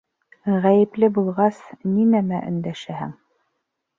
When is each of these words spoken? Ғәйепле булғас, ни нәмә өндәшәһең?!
Ғәйепле 0.63 1.09
булғас, 1.17 1.59
ни 1.91 2.07
нәмә 2.15 2.41
өндәшәһең?! 2.49 3.15